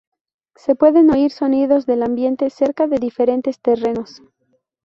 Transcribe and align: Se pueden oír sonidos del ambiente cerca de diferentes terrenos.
Se 0.55 0.73
pueden 0.73 1.11
oír 1.11 1.31
sonidos 1.31 1.85
del 1.85 2.01
ambiente 2.01 2.49
cerca 2.49 2.87
de 2.87 2.97
diferentes 2.97 3.59
terrenos. 3.59 4.23